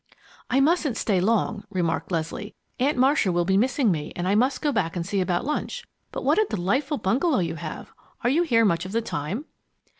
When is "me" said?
3.91-4.11